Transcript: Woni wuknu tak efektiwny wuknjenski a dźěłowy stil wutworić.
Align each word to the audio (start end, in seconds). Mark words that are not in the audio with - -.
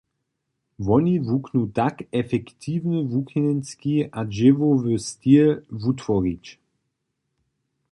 Woni 0.85 1.15
wuknu 1.27 1.61
tak 1.77 1.95
efektiwny 2.21 2.99
wuknjenski 3.11 3.95
a 4.17 4.19
dźěłowy 4.35 4.93
stil 5.07 5.47
wutworić. 5.81 6.45